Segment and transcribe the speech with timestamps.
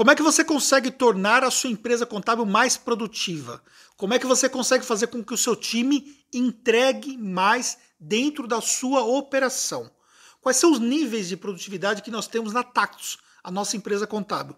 [0.00, 3.62] Como é que você consegue tornar a sua empresa contábil mais produtiva?
[3.98, 8.62] Como é que você consegue fazer com que o seu time entregue mais dentro da
[8.62, 9.90] sua operação?
[10.40, 14.56] Quais são os níveis de produtividade que nós temos na Tactus, a nossa empresa contábil?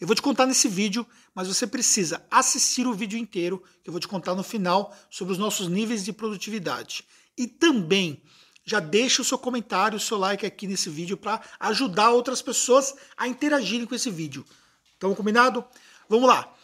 [0.00, 1.04] Eu vou te contar nesse vídeo,
[1.34, 5.32] mas você precisa assistir o vídeo inteiro, que eu vou te contar no final sobre
[5.32, 7.04] os nossos níveis de produtividade.
[7.36, 8.22] E também
[8.64, 12.94] já deixa o seu comentário, o seu like aqui nesse vídeo para ajudar outras pessoas
[13.16, 14.46] a interagirem com esse vídeo.
[14.94, 15.64] Estamos combinado?
[16.08, 16.54] Vamos lá.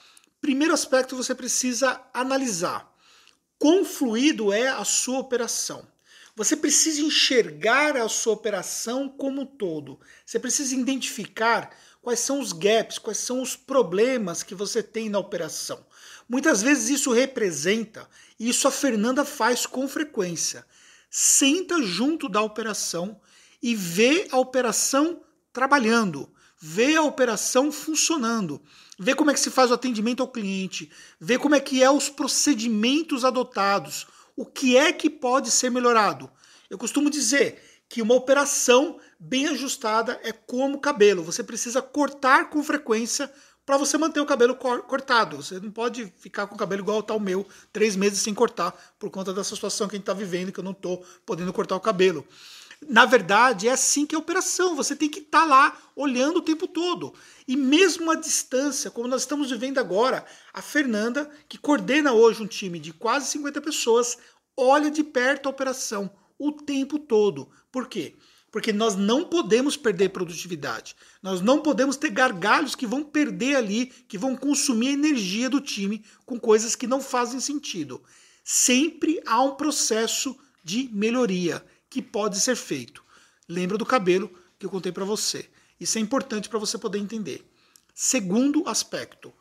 [0.41, 2.91] Primeiro aspecto você precisa analisar.
[3.59, 5.87] Quão fluido é a sua operação?
[6.35, 10.01] Você precisa enxergar a sua operação como um todo.
[10.25, 15.19] Você precisa identificar quais são os gaps, quais são os problemas que você tem na
[15.19, 15.85] operação.
[16.29, 18.09] Muitas vezes isso representa,
[18.39, 20.65] e isso a Fernanda faz com frequência.
[21.11, 23.21] Senta junto da operação
[23.63, 25.21] e vê a operação
[25.53, 28.61] trabalhando, vê a operação funcionando,
[28.99, 31.91] vê como é que se faz o atendimento ao cliente, vê como é que é
[31.91, 36.31] os procedimentos adotados, o que é que pode ser melhorado.
[36.69, 41.25] Eu costumo dizer que uma operação bem ajustada é como cabelo.
[41.25, 43.33] Você precisa cortar com frequência
[43.67, 45.37] para você manter o cabelo cortado.
[45.37, 48.73] Você não pode ficar com o cabelo igual tá o meu, três meses sem cortar,
[48.99, 51.77] por conta dessa situação que a gente está vivendo, que eu não estou podendo cortar
[51.77, 52.27] o cabelo.
[52.89, 54.75] Na verdade, é assim que é a operação.
[54.75, 57.15] Você tem que estar tá lá olhando o tempo todo.
[57.47, 62.47] E mesmo à distância, como nós estamos vivendo agora, a Fernanda, que coordena hoje um
[62.47, 64.17] time de quase 50 pessoas,
[64.57, 67.51] olha de perto a operação o tempo todo.
[67.71, 68.17] Por quê?
[68.51, 70.97] Porque nós não podemos perder produtividade.
[71.23, 75.61] Nós não podemos ter gargalhos que vão perder ali, que vão consumir a energia do
[75.61, 78.03] time com coisas que não fazem sentido.
[78.43, 83.05] Sempre há um processo de melhoria que pode ser feito.
[83.49, 85.51] Lembra do cabelo que eu contei para você.
[85.79, 87.45] Isso é importante para você poder entender.
[87.93, 89.33] Segundo aspecto,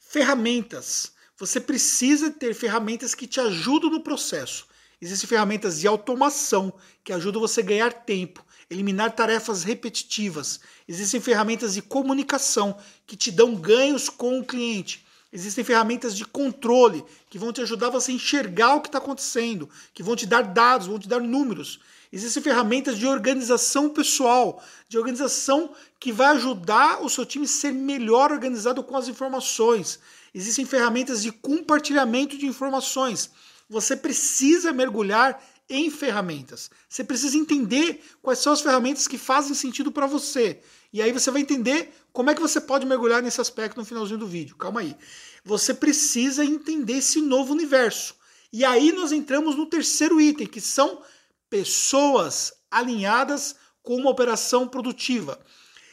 [0.00, 1.12] ferramentas.
[1.38, 4.66] Você precisa ter ferramentas que te ajudam no processo.
[5.00, 6.72] Existem ferramentas de automação
[7.02, 10.60] que ajudam você a ganhar tempo, eliminar tarefas repetitivas.
[10.86, 15.04] Existem ferramentas de comunicação que te dão ganhos com o cliente.
[15.32, 19.68] Existem ferramentas de controle que vão te ajudar você a enxergar o que está acontecendo,
[19.94, 21.80] que vão te dar dados, vão te dar números.
[22.12, 27.72] Existem ferramentas de organização pessoal, de organização que vai ajudar o seu time a ser
[27.72, 29.98] melhor organizado com as informações.
[30.34, 33.30] Existem ferramentas de compartilhamento de informações.
[33.70, 36.70] Você precisa mergulhar em ferramentas.
[36.88, 40.60] Você precisa entender quais são as ferramentas que fazem sentido para você.
[40.92, 44.18] E aí você vai entender como é que você pode mergulhar nesse aspecto no finalzinho
[44.18, 44.56] do vídeo.
[44.56, 44.96] Calma aí.
[45.44, 48.14] Você precisa entender esse novo universo.
[48.52, 51.02] E aí nós entramos no terceiro item, que são
[51.48, 55.40] pessoas alinhadas com uma operação produtiva.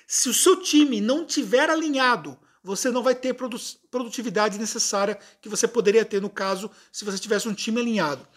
[0.06, 3.34] Se o seu time não tiver alinhado, você não vai ter
[3.90, 8.28] produtividade necessária que você poderia ter no caso se você tivesse um time alinhado.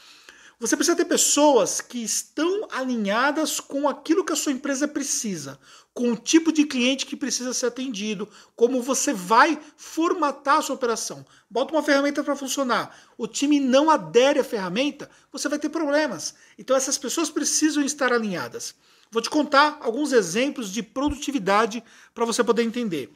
[0.62, 5.58] Você precisa ter pessoas que estão alinhadas com aquilo que a sua empresa precisa,
[5.92, 10.76] com o tipo de cliente que precisa ser atendido, como você vai formatar a sua
[10.76, 11.26] operação.
[11.50, 16.36] Bota uma ferramenta para funcionar, o time não adere à ferramenta, você vai ter problemas.
[16.56, 18.72] Então essas pessoas precisam estar alinhadas.
[19.10, 21.82] Vou te contar alguns exemplos de produtividade
[22.14, 23.12] para você poder entender.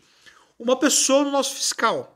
[0.59, 2.16] Uma pessoa no nosso fiscal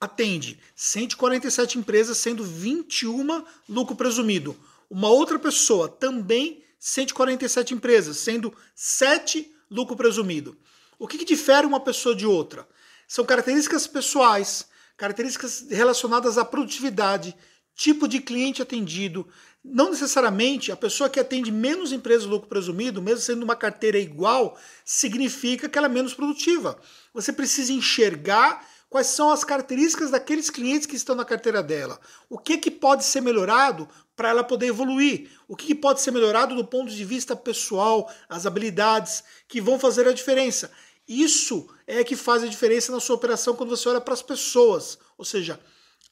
[0.00, 4.56] atende 147 empresas, sendo 21 lucro presumido.
[4.88, 10.56] Uma outra pessoa também 147 empresas, sendo 7 lucro presumido.
[10.98, 12.66] O que, que difere uma pessoa de outra?
[13.08, 17.34] São características pessoais, características relacionadas à produtividade,
[17.74, 19.28] tipo de cliente atendido.
[19.64, 24.58] Não necessariamente a pessoa que atende menos empresas lucro presumido, mesmo sendo uma carteira igual,
[24.84, 26.80] significa que ela é menos produtiva.
[27.12, 32.00] Você precisa enxergar quais são as características daqueles clientes que estão na carteira dela.
[32.28, 35.30] O que, que pode ser melhorado para ela poder evoluir?
[35.46, 39.78] O que, que pode ser melhorado do ponto de vista pessoal, as habilidades que vão
[39.78, 40.70] fazer a diferença.
[41.06, 44.98] Isso é que faz a diferença na sua operação quando você olha para as pessoas,
[45.16, 45.60] ou seja,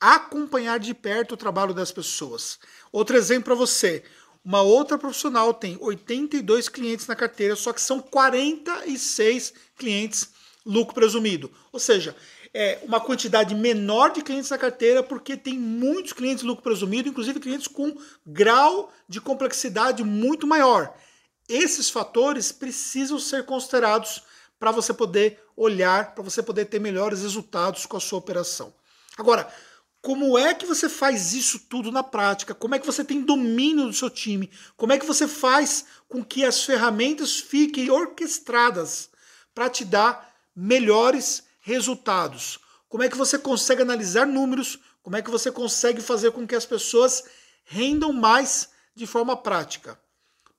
[0.00, 2.58] acompanhar de perto o trabalho das pessoas.
[2.92, 4.04] Outro exemplo para você.
[4.44, 10.28] Uma outra profissional tem 82 clientes na carteira, só que são 46 clientes
[10.64, 11.50] lucro presumido.
[11.72, 12.14] Ou seja,
[12.54, 17.40] é, uma quantidade menor de clientes na carteira, porque tem muitos clientes lucro presumido, inclusive
[17.40, 20.94] clientes com grau de complexidade muito maior.
[21.48, 24.22] Esses fatores precisam ser considerados
[24.58, 28.72] para você poder olhar, para você poder ter melhores resultados com a sua operação.
[29.18, 29.52] Agora,
[30.00, 32.54] como é que você faz isso tudo na prática?
[32.54, 34.50] Como é que você tem domínio do seu time?
[34.76, 39.10] Como é que você faz com que as ferramentas fiquem orquestradas
[39.54, 42.58] para te dar melhores resultados.
[42.90, 44.78] Como é que você consegue analisar números?
[45.02, 47.24] Como é que você consegue fazer com que as pessoas
[47.64, 49.98] rendam mais de forma prática?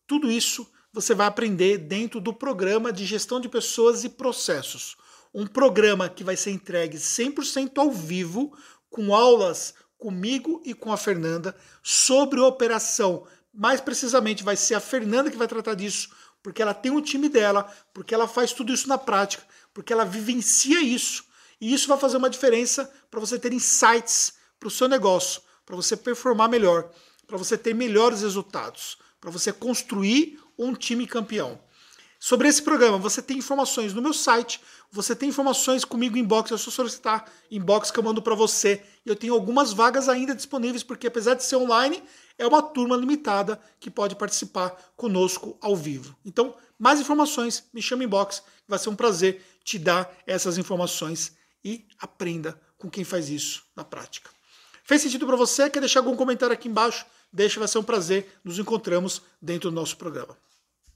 [0.07, 4.97] Tudo isso você vai aprender dentro do programa de gestão de pessoas e processos.
[5.33, 8.57] Um programa que vai ser entregue 100% ao vivo,
[8.89, 13.27] com aulas comigo e com a Fernanda sobre operação.
[13.53, 16.09] Mais precisamente, vai ser a Fernanda que vai tratar disso,
[16.45, 19.43] porque ela tem um time dela, porque ela faz tudo isso na prática,
[19.73, 21.25] porque ela vivencia isso.
[21.59, 25.75] E isso vai fazer uma diferença para você ter insights para o seu negócio, para
[25.75, 26.91] você performar melhor,
[27.25, 31.59] para você ter melhores resultados, para você construir um time campeão.
[32.19, 34.61] Sobre esse programa, você tem informações no meu site,
[34.91, 38.83] você tem informações comigo em inbox, é só solicitar inbox que eu mando para você.
[39.03, 42.03] Eu tenho algumas vagas ainda disponíveis, porque apesar de ser online,
[42.37, 46.15] é uma turma limitada que pode participar conosco ao vivo.
[46.25, 51.85] Então, mais informações, me chama inbox, vai ser um prazer te dar essas informações e
[51.99, 54.29] aprenda com quem faz isso na prática.
[54.83, 55.69] Fez sentido para você?
[55.69, 57.05] Quer deixar algum comentário aqui embaixo?
[57.33, 58.31] Deixa, vai ser um prazer.
[58.43, 60.37] Nos encontramos dentro do nosso programa.